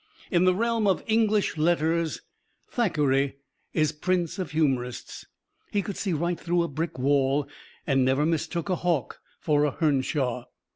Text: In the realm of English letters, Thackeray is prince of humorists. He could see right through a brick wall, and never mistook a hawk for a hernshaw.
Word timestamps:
In 0.31 0.45
the 0.45 0.55
realm 0.55 0.87
of 0.87 1.03
English 1.05 1.57
letters, 1.57 2.21
Thackeray 2.67 3.35
is 3.71 3.91
prince 3.91 4.39
of 4.39 4.49
humorists. 4.49 5.27
He 5.69 5.83
could 5.83 5.95
see 5.95 6.11
right 6.11 6.39
through 6.39 6.63
a 6.63 6.67
brick 6.67 6.97
wall, 6.97 7.47
and 7.85 8.03
never 8.03 8.25
mistook 8.25 8.67
a 8.69 8.77
hawk 8.77 9.19
for 9.39 9.63
a 9.63 9.69
hernshaw. 9.73 10.45